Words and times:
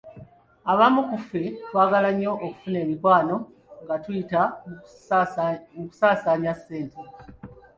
Abamu 0.71 1.01
ku 1.09 1.15
ffe 1.21 1.43
twagala 1.67 2.09
nnyo 2.13 2.31
okufuna 2.45 2.77
emikwano 2.85 3.35
nga 3.83 3.95
tuyita 4.03 4.41
mu 5.77 5.85
kusaasanya 5.91 6.51
ssente. 6.57 6.99